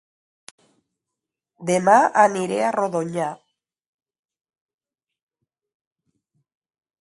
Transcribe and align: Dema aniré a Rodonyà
Dema 1.69 1.97
aniré 2.21 2.57
a 2.67 2.71
Rodonyà 2.77 3.27